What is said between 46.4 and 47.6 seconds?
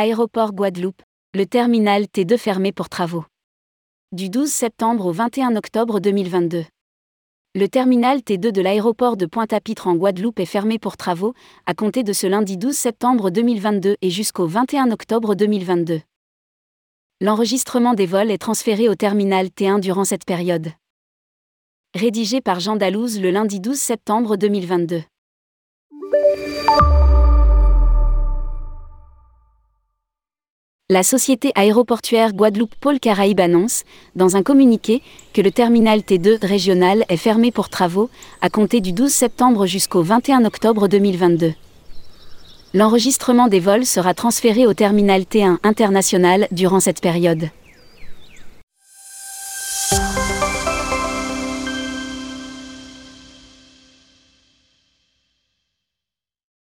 durant cette période.